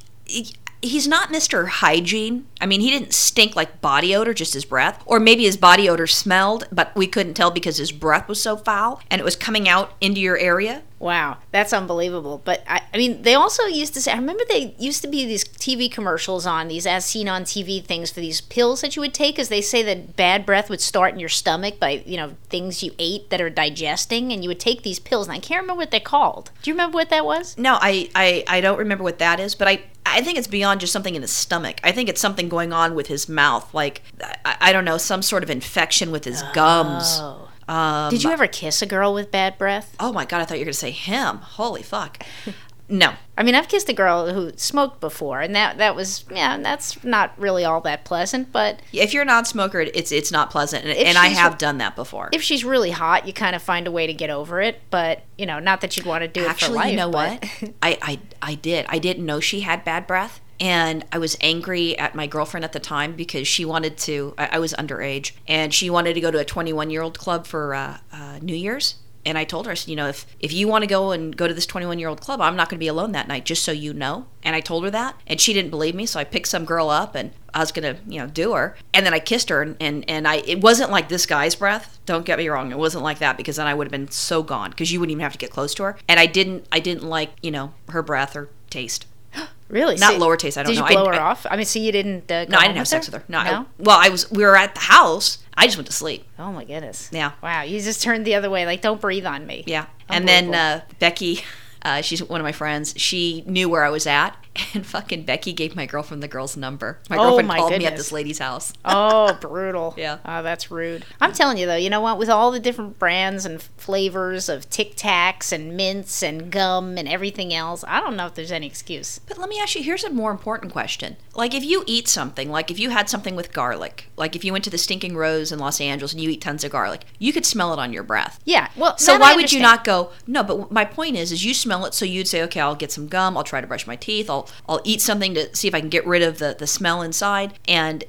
He, 0.80 0.88
he's 0.88 1.08
not 1.08 1.30
Mr. 1.30 1.68
Hygiene. 1.68 2.47
I 2.61 2.66
mean, 2.66 2.80
he 2.80 2.90
didn't 2.90 3.14
stink 3.14 3.56
like 3.56 3.80
body 3.80 4.14
odor, 4.14 4.35
just 4.35 4.54
his 4.54 4.64
breath. 4.64 5.02
Or 5.06 5.20
maybe 5.20 5.44
his 5.44 5.56
body 5.56 5.88
odor 5.88 6.06
smelled, 6.06 6.66
but 6.73 6.94
we 6.94 7.06
couldn't 7.06 7.35
tell 7.35 7.50
because 7.50 7.78
his 7.78 7.92
breath 7.92 8.28
was 8.28 8.42
so 8.42 8.56
foul 8.56 9.00
and 9.11 9.20
it 9.20 9.25
was 9.25 9.37
coming 9.37 9.68
out 9.68 9.92
into 10.00 10.20
your 10.20 10.38
area. 10.38 10.82
Wow, 10.99 11.38
that's 11.52 11.73
unbelievable. 11.73 12.42
But 12.44 12.64
I, 12.66 12.82
I 12.92 12.97
mean, 12.97 13.23
they 13.23 13.35
also 13.35 13.64
used 13.64 13.94
to 13.94 14.00
say, 14.00 14.12
I 14.12 14.16
remember 14.16 14.42
they 14.49 14.75
used 14.78 15.02
to 15.02 15.08
be 15.08 15.25
these 15.25 15.44
TV 15.44 15.90
commercials 15.90 16.44
on 16.44 16.68
these 16.68 16.87
as 16.87 17.04
seen 17.04 17.28
on 17.28 17.44
TV 17.44 17.85
things 17.85 18.11
for 18.11 18.20
these 18.20 18.40
pills 18.40 18.80
that 18.80 18.97
you 18.97 19.00
would 19.00 19.14
take, 19.14 19.38
as 19.38 19.49
they 19.49 19.61
say 19.61 19.82
that 19.85 20.16
bad 20.16 20.44
breath 20.44 20.68
would 20.68 20.80
start 20.80 21.14
in 21.14 21.20
your 21.20 21.28
stomach 21.28 21.78
by, 21.78 22.02
you 22.04 22.16
know, 22.16 22.35
things 22.49 22.82
you 22.82 22.92
ate 22.99 23.30
that 23.30 23.40
are 23.40 23.50
digesting, 23.50 24.32
and 24.32 24.42
you 24.42 24.49
would 24.49 24.61
take 24.61 24.82
these 24.82 24.99
pills. 24.99 25.28
And 25.28 25.37
I 25.37 25.40
can't 25.40 25.61
remember 25.61 25.78
what 25.80 25.92
they're 25.92 26.00
called. 26.00 26.50
Do 26.62 26.70
you 26.70 26.75
remember 26.75 26.97
what 26.97 27.11
that 27.11 27.25
was? 27.25 27.56
No, 27.56 27.78
I, 27.80 28.11
I, 28.14 28.44
I 28.49 28.61
don't 28.61 28.78
remember 28.78 29.04
what 29.04 29.20
that 29.20 29.38
is, 29.38 29.54
but 29.54 29.68
I, 29.68 29.85
I 30.18 30.22
think 30.22 30.37
it's 30.37 30.48
beyond 30.48 30.80
just 30.80 30.92
something 30.92 31.14
in 31.14 31.22
his 31.22 31.30
stomach. 31.30 31.78
I 31.84 31.92
think 31.92 32.08
it's 32.08 32.20
something 32.20 32.48
going 32.48 32.72
on 32.72 32.96
with 32.96 33.06
his 33.06 33.28
mouth, 33.28 33.72
like 33.72 34.02
I, 34.44 34.56
I 34.60 34.72
don't 34.72 34.84
know, 34.84 34.98
some 34.98 35.22
sort 35.22 35.44
of 35.44 35.50
infection 35.50 36.10
with 36.10 36.25
his 36.25 36.42
gums. 36.54 37.18
Oh. 37.20 37.48
Um, 37.72 38.10
Did 38.10 38.25
you 38.25 38.30
ever 38.30 38.48
kiss 38.48 38.82
a 38.82 38.87
girl 38.87 39.14
with 39.14 39.30
bad 39.30 39.58
breath? 39.58 39.94
oh 40.00 40.12
my 40.12 40.25
god, 40.25 40.40
I 40.40 40.44
thought 40.44 40.54
you 40.54 40.62
were 40.62 40.66
gonna 40.66 40.72
say 40.72 40.90
him. 40.90 41.37
Holy 41.37 41.82
fuck. 41.84 42.25
No, 42.90 43.12
I 43.37 43.42
mean, 43.42 43.54
I've 43.54 43.68
kissed 43.68 43.88
a 43.90 43.92
girl 43.92 44.33
who 44.33 44.50
smoked 44.57 45.00
before, 45.00 45.40
and 45.40 45.54
that 45.54 45.76
that 45.76 45.95
was 45.95 46.25
yeah, 46.30 46.57
that's 46.57 47.04
not 47.04 47.38
really 47.38 47.64
all 47.64 47.80
that 47.83 48.04
pleasant. 48.07 48.50
But 48.50 48.80
if 48.95 49.12
you're 49.12 49.25
a 49.25 49.26
non-smoker, 49.26 49.80
it's 49.80 50.11
it's 50.11 50.33
not 50.33 50.50
pleasant, 50.50 50.85
and, 50.87 50.97
and 50.97 51.18
I 51.18 51.26
have 51.28 51.59
done 51.59 51.78
that 51.78 51.95
before. 51.97 52.30
if 52.33 52.40
she's 52.42 52.64
really 52.64 52.90
hot, 52.90 53.26
you 53.26 53.35
kind 53.35 53.54
of 53.54 53.61
find 53.62 53.87
a 53.87 53.90
way 53.90 54.07
to 54.07 54.14
get 54.14 54.30
over 54.30 54.62
it. 54.62 54.80
But 54.90 55.23
you 55.37 55.45
know, 55.45 55.59
not 55.59 55.83
that 55.83 55.97
you'd 55.97 56.07
want 56.07 56.23
to 56.23 56.28
do 56.28 56.40
it 56.40 56.45
for 56.45 56.50
Actually, 56.50 56.76
life. 56.76 56.90
you 56.92 56.97
know 56.97 57.11
but- 57.11 57.42
what? 57.61 57.71
I, 57.83 57.99
I 58.00 58.21
I 58.40 58.54
did. 58.54 58.87
I 58.88 58.99
didn't 58.99 59.26
know 59.26 59.38
she 59.38 59.61
had 59.61 59.85
bad 59.85 60.07
breath, 60.07 60.40
and 60.59 61.04
I 61.12 61.18
was 61.18 61.37
angry 61.42 61.99
at 61.99 62.14
my 62.14 62.26
girlfriend 62.26 62.64
at 62.64 62.73
the 62.73 62.80
time 62.80 63.12
because 63.14 63.47
she 63.47 63.66
wanted 63.66 63.99
to. 63.99 64.33
I, 64.38 64.49
I 64.52 64.59
was 64.61 64.73
underage, 64.73 65.33
and 65.47 65.75
she 65.75 65.90
wanted 65.90 66.14
to 66.14 66.21
go 66.23 66.30
to 66.30 66.38
a 66.38 66.45
21 66.45 66.88
year 66.88 67.02
old 67.02 67.18
club 67.18 67.47
for 67.47 67.75
uh, 67.75 67.99
uh, 68.12 68.38
New 68.40 68.57
Year's. 68.57 68.95
And 69.28 69.37
I 69.37 69.44
told 69.44 69.66
her, 69.66 69.73
I 69.73 69.75
said, 69.75 69.90
you 69.90 69.97
know, 69.97 70.08
if 70.08 70.26
if 70.40 70.52
you 70.52 70.66
want 70.66 70.82
to 70.82 70.87
go 70.88 71.11
and 71.12 71.37
go 71.37 71.47
to 71.47 71.52
this 71.52 71.66
21 71.66 71.99
year 71.99 72.08
old 72.08 72.20
club, 72.20 72.40
I'm 72.40 72.56
not 72.56 72.68
going 72.68 72.76
to 72.78 72.80
be 72.80 72.88
alone 72.88 73.12
that 73.12 73.28
night, 73.28 73.44
just 73.44 73.62
so 73.62 73.73
you 73.73 73.92
know. 73.92 74.26
And 74.42 74.56
I 74.56 74.61
told 74.61 74.85
her 74.85 74.90
that, 74.90 75.16
and 75.26 75.38
she 75.40 75.52
didn't 75.52 75.70
believe 75.70 75.94
me, 75.94 76.06
so 76.06 76.18
I 76.18 76.25
picked 76.25 76.49
some 76.49 76.64
girl 76.64 76.88
up 76.88 77.14
and 77.14 77.32
I 77.52 77.61
was 77.61 77.73
gonna, 77.73 77.97
you 78.06 78.18
know, 78.20 78.26
do 78.26 78.54
her, 78.54 78.76
and 78.94 79.04
then 79.04 79.12
I 79.12 79.18
kissed 79.20 79.49
her, 79.50 79.61
and 79.62 79.76
and, 79.80 80.04
and 80.08 80.26
I 80.26 80.37
it 80.47 80.61
wasn't 80.62 80.90
like 80.90 81.08
this 81.08 81.26
guy's 81.26 81.54
breath. 81.54 81.99
Don't 82.06 82.25
get 82.25 82.38
me 82.38 82.49
wrong, 82.49 82.70
it 82.73 82.78
wasn't 82.78 83.04
like 83.04 83.18
that 83.18 83.37
because 83.37 83.56
then 83.56 83.66
I 83.66 83.75
would 83.75 83.87
have 83.87 83.92
been 83.92 84.11
so 84.11 84.42
gone 84.42 84.70
because 84.70 84.90
you 84.92 84.99
wouldn't 85.00 85.12
even 85.12 85.23
have 85.23 85.32
to 85.32 85.38
get 85.38 85.50
close 85.50 85.75
to 85.75 85.82
her, 85.85 85.99
and 86.08 86.18
I 86.18 86.26
didn't 86.26 86.66
I 86.73 86.80
didn't 86.80 87.04
like 87.04 87.30
you 87.42 87.50
know 87.50 87.75
her 87.90 88.02
breath 88.02 88.35
or 88.35 88.49
taste. 88.70 89.06
Really? 89.68 89.97
Not 89.97 90.14
So- 90.14 90.18
lower 90.20 90.38
taste, 90.38 90.56
I 90.56 90.62
don't 90.62 90.75
know. 90.75 90.80
Did 90.80 90.88
you 90.88 90.97
blow 90.97 91.11
I, 91.11 91.16
her 91.16 91.20
I, 91.20 91.25
off? 91.30 91.44
I 91.50 91.56
mean, 91.56 91.66
so 91.66 91.78
you 91.78 91.92
didn't. 91.92 92.32
Uh, 92.32 92.47
No, 92.49 92.56
I 92.56 92.62
didn't 92.68 92.78
have 92.78 92.88
sex 92.88 93.06
with 93.06 93.16
her. 93.16 93.25
No, 93.28 93.37
I- 93.37 93.50
no. 93.50 93.66
well, 93.78 93.99
I 94.00 94.08
was 94.08 94.30
we 94.30 94.42
were 94.42 94.56
at 94.56 94.75
the 94.75 94.80
house. 94.80 95.37
I 95.58 95.66
just 95.66 95.76
went 95.76 95.88
to 95.88 95.92
sleep. 95.92 96.24
Oh 96.38 96.52
my 96.52 96.64
goodness. 96.64 97.10
Yeah. 97.12 97.32
Wow. 97.42 97.62
You 97.62 97.80
just 97.80 98.00
turned 98.00 98.24
the 98.24 98.36
other 98.36 98.48
way. 98.48 98.64
Like, 98.64 98.80
don't 98.80 99.00
breathe 99.00 99.26
on 99.26 99.44
me. 99.44 99.64
Yeah. 99.66 99.86
And 100.08 100.26
then 100.26 100.54
uh, 100.54 100.82
Becky, 101.00 101.40
uh, 101.82 102.00
she's 102.00 102.22
one 102.22 102.40
of 102.40 102.44
my 102.44 102.52
friends. 102.52 102.94
She 102.96 103.42
knew 103.44 103.68
where 103.68 103.84
I 103.84 103.90
was 103.90 104.06
at, 104.06 104.36
and 104.74 104.84
fucking 104.86 105.22
Becky 105.24 105.52
gave 105.52 105.74
my 105.76 105.86
girlfriend 105.86 106.22
the 106.22 106.28
girl's 106.28 106.56
number. 106.56 106.98
My 107.10 107.16
Oh, 107.16 107.22
girlfriend 107.22 107.48
my 107.48 107.58
called 107.58 107.78
me 107.78 107.86
at 107.86 107.96
this 107.96 108.12
lady's 108.12 108.38
house. 108.38 108.72
Oh, 108.84 109.36
brutal. 109.40 109.94
Yeah. 109.96 110.18
Oh, 110.24 110.42
that's 110.42 110.70
rude. 110.70 111.04
I'm 111.20 111.32
telling 111.32 111.58
you 111.58 111.66
though, 111.66 111.76
you 111.76 111.90
know 111.90 112.00
what? 112.00 112.18
With 112.18 112.28
all 112.30 112.50
the 112.50 112.60
different 112.60 112.98
brands 112.98 113.44
and 113.44 113.60
flavors 113.62 114.48
of 114.48 114.68
Tic 114.70 114.96
Tacs 114.96 115.52
and 115.52 115.76
mints 115.76 116.22
and 116.22 116.50
gum 116.50 116.96
and 116.98 117.06
everything 117.08 117.52
else, 117.54 117.84
I 117.86 118.00
don't 118.00 118.16
know 118.16 118.26
if 118.26 118.34
there's 118.34 118.52
any 118.52 118.66
excuse. 118.66 119.18
But 119.18 119.38
let 119.38 119.48
me 119.48 119.58
ask 119.60 119.74
you 119.74 119.82
here's 119.82 120.04
a 120.04 120.10
more 120.10 120.30
important 120.30 120.72
question. 120.72 121.16
Like, 121.34 121.54
if 121.54 121.64
you 121.64 121.84
eat 121.86 122.08
something, 122.08 122.50
like 122.50 122.70
if 122.70 122.78
you 122.80 122.90
had 122.90 123.08
something 123.08 123.36
with 123.36 123.52
garlic, 123.52 124.10
like 124.16 124.34
if 124.34 124.44
you 124.44 124.52
went 124.52 124.64
to 124.64 124.70
the 124.70 124.78
Stinking 124.78 125.16
Rose 125.16 125.52
in 125.52 125.58
Los 125.58 125.80
Angeles 125.80 126.12
and 126.12 126.20
you 126.20 126.30
eat 126.30 126.40
tons 126.40 126.64
of 126.64 126.72
garlic, 126.72 127.02
you 127.18 127.32
could 127.32 127.46
smell 127.46 127.72
it 127.72 127.78
on 127.78 127.92
your 127.92 128.02
breath. 128.02 128.40
Yeah. 128.44 128.68
Well, 128.76 128.96
So 128.98 129.18
why 129.18 129.34
would 129.36 129.52
you 129.52 129.60
not 129.60 129.84
go? 129.84 130.10
No, 130.26 130.42
but 130.42 130.72
my 130.72 130.84
point 130.84 131.16
is, 131.16 131.30
is 131.30 131.44
you 131.44 131.54
smell 131.54 131.84
it, 131.86 131.94
so 131.94 132.04
you'd 132.04 132.26
say, 132.28 132.42
okay, 132.42 132.60
I'll 132.60 132.74
get 132.74 132.90
some 132.90 133.06
gum. 133.06 133.36
I'll 133.36 133.44
try 133.44 133.60
to 133.60 133.66
brush 133.66 133.86
my 133.86 133.96
teeth. 133.96 134.28
I'll 134.28 134.47
I'll 134.68 134.80
eat 134.84 135.00
something 135.00 135.34
to 135.34 135.54
see 135.54 135.68
if 135.68 135.74
I 135.74 135.80
can 135.80 135.88
get 135.88 136.06
rid 136.06 136.22
of 136.22 136.38
the 136.38 136.56
the 136.58 136.66
smell 136.66 137.02
inside. 137.02 137.58
And 137.66 138.04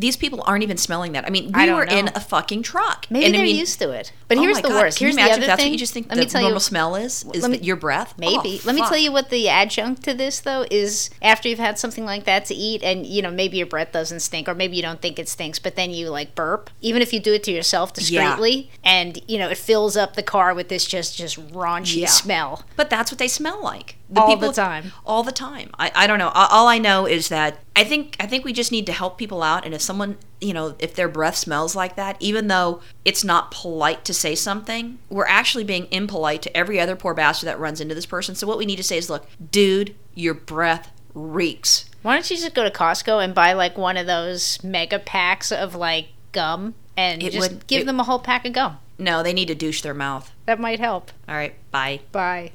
these 0.00 0.16
people 0.16 0.42
aren't 0.46 0.62
even 0.62 0.76
smelling 0.76 1.12
that. 1.12 1.26
I 1.26 1.30
mean, 1.30 1.50
I 1.54 1.60
we 1.60 1.66
don't 1.66 1.76
were 1.76 1.84
in 1.84 2.08
a 2.14 2.20
fucking 2.20 2.62
truck. 2.62 3.06
Maybe 3.10 3.26
and 3.26 3.34
I 3.34 3.38
they're 3.38 3.46
mean- 3.46 3.56
used 3.56 3.78
to 3.80 3.90
it. 3.90 4.12
Oh 4.14 4.24
but 4.28 4.38
Oh 4.38 4.42
here's 4.42 4.56
the 4.60 4.68
God, 4.68 4.82
worst. 4.82 4.98
Can 4.98 5.06
Here's 5.08 5.16
you 5.16 5.22
imagine 5.22 5.40
the 5.40 5.46
if 5.46 5.50
other 5.50 5.50
that's 5.50 5.62
thing. 5.62 5.70
what 5.70 5.72
you 5.72 5.78
just 5.78 5.92
think 5.92 6.06
Let 6.08 6.14
the 6.16 6.20
me 6.22 6.26
tell 6.28 6.40
normal 6.42 6.56
you. 6.56 6.60
smell 6.60 6.94
is? 6.96 7.24
Is 7.34 7.48
me- 7.48 7.58
your 7.58 7.76
breath? 7.76 8.14
Maybe. 8.16 8.60
Oh, 8.62 8.66
Let 8.66 8.74
me 8.76 8.80
tell 8.82 8.96
you 8.96 9.12
what 9.12 9.28
the 9.30 9.48
adjunct 9.48 10.02
to 10.04 10.14
this 10.14 10.40
though 10.40 10.64
is 10.70 11.10
after 11.20 11.48
you've 11.48 11.58
had 11.58 11.78
something 11.78 12.04
like 12.04 12.24
that 12.24 12.44
to 12.46 12.54
eat 12.54 12.82
and 12.82 13.04
you 13.06 13.20
know 13.22 13.30
maybe 13.30 13.56
your 13.58 13.66
breath 13.66 13.92
doesn't 13.92 14.20
stink 14.20 14.48
or 14.48 14.54
maybe 14.54 14.76
you 14.76 14.82
don't 14.82 15.02
think 15.02 15.18
it 15.18 15.28
stinks 15.28 15.58
but 15.58 15.74
then 15.76 15.90
you 15.90 16.08
like 16.08 16.34
burp 16.34 16.70
even 16.80 17.02
if 17.02 17.12
you 17.12 17.20
do 17.20 17.34
it 17.34 17.42
to 17.44 17.50
yourself 17.52 17.92
discreetly 17.92 18.70
and 18.84 19.20
you 19.28 19.38
know 19.38 19.48
it 19.48 19.58
fills 19.58 19.96
up 19.96 20.14
the 20.14 20.22
car 20.22 20.54
with 20.54 20.68
this 20.68 20.84
just 20.86 21.16
just 21.16 21.36
raunchy 21.52 22.02
Yeah. 22.02 22.06
smell. 22.06 22.64
But 22.76 22.88
that's 22.90 23.10
what 23.10 23.18
they 23.18 23.28
smell 23.28 23.62
like. 23.62 23.96
The 24.08 24.20
All 24.20 24.36
the 24.36 24.52
time. 24.52 24.92
All 25.06 25.22
the 25.22 25.30
time. 25.32 25.70
I, 25.78 25.92
I 25.94 26.06
don't 26.08 26.18
know. 26.18 26.30
All 26.30 26.48
all 26.50 26.66
I 26.68 26.78
know 26.78 27.06
is 27.06 27.28
that 27.28 27.58
I 27.76 27.84
think 27.84 28.16
I 28.18 28.26
think 28.26 28.44
we 28.44 28.52
just 28.52 28.72
need 28.72 28.86
to 28.86 28.92
help 28.92 29.18
people 29.18 29.42
out. 29.42 29.64
And 29.64 29.72
if 29.74 29.80
someone, 29.90 30.16
you 30.40 30.54
know, 30.54 30.76
if 30.78 30.94
their 30.94 31.08
breath 31.08 31.34
smells 31.34 31.74
like 31.74 31.96
that, 31.96 32.16
even 32.20 32.46
though 32.46 32.80
it's 33.04 33.24
not 33.24 33.50
polite 33.50 34.04
to 34.04 34.14
say 34.14 34.36
something, 34.36 34.98
we're 35.08 35.26
actually 35.26 35.64
being 35.64 35.88
impolite 35.90 36.42
to 36.42 36.56
every 36.56 36.78
other 36.78 36.94
poor 36.94 37.12
bastard 37.12 37.48
that 37.48 37.58
runs 37.58 37.80
into 37.80 37.92
this 37.92 38.06
person. 38.06 38.36
So 38.36 38.46
what 38.46 38.56
we 38.56 38.66
need 38.66 38.76
to 38.76 38.84
say 38.84 38.96
is, 38.96 39.10
look, 39.10 39.26
dude, 39.50 39.96
your 40.14 40.34
breath 40.34 40.92
reeks. 41.12 41.86
Why 42.02 42.14
don't 42.14 42.30
you 42.30 42.36
just 42.36 42.54
go 42.54 42.62
to 42.62 42.70
Costco 42.70 43.22
and 43.22 43.34
buy 43.34 43.52
like 43.54 43.76
one 43.76 43.96
of 43.96 44.06
those 44.06 44.62
mega 44.62 45.00
packs 45.00 45.50
of 45.50 45.74
like 45.74 46.06
gum 46.30 46.74
and 46.96 47.20
It 47.20 47.32
just 47.32 47.50
would- 47.50 47.66
give 47.66 47.82
it- 47.82 47.86
them 47.86 47.98
a 47.98 48.04
whole 48.04 48.20
pack 48.20 48.46
of 48.46 48.52
gum? 48.52 48.78
No, 48.96 49.24
they 49.24 49.32
need 49.32 49.48
to 49.48 49.56
douche 49.56 49.80
their 49.82 49.92
mouth. 49.94 50.30
That 50.46 50.60
might 50.60 50.78
help. 50.78 51.10
All 51.28 51.34
right, 51.34 51.54
bye. 51.72 51.98
Bye. 52.12 52.52